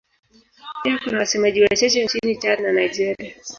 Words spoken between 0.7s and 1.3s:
Pia kuna